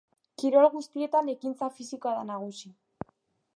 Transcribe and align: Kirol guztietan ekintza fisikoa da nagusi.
Kirol 0.43 0.65
guztietan 0.75 1.29
ekintza 1.35 1.69
fisikoa 1.77 2.17
da 2.21 2.25
nagusi. 2.33 2.75